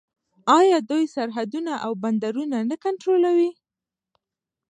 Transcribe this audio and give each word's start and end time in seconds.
آیا 0.59 0.77
دوی 0.89 1.03
سرحدونه 1.15 1.73
او 1.85 1.91
بندرونه 2.03 2.57
نه 2.69 2.75
کنټرولوي؟ 2.83 3.51